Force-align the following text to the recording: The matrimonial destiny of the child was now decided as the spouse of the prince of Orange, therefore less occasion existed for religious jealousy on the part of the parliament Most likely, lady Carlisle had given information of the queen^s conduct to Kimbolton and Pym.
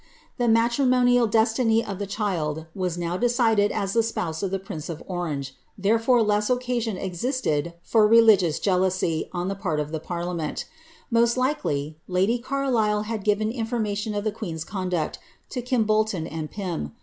The 0.39 0.47
matrimonial 0.47 1.27
destiny 1.27 1.85
of 1.85 1.99
the 1.99 2.07
child 2.07 2.65
was 2.73 2.97
now 2.97 3.17
decided 3.17 3.71
as 3.71 3.93
the 3.93 4.01
spouse 4.01 4.41
of 4.41 4.49
the 4.49 4.57
prince 4.57 4.89
of 4.89 5.03
Orange, 5.05 5.53
therefore 5.77 6.23
less 6.23 6.49
occasion 6.49 6.97
existed 6.97 7.75
for 7.83 8.07
religious 8.07 8.57
jealousy 8.57 9.29
on 9.31 9.47
the 9.47 9.53
part 9.53 9.79
of 9.79 9.91
the 9.91 9.99
parliament 9.99 10.65
Most 11.11 11.37
likely, 11.37 11.99
lady 12.07 12.39
Carlisle 12.39 13.03
had 13.03 13.23
given 13.23 13.51
information 13.51 14.15
of 14.15 14.23
the 14.23 14.31
queen^s 14.31 14.65
conduct 14.65 15.19
to 15.51 15.61
Kimbolton 15.61 16.25
and 16.25 16.49
Pym. 16.49 16.93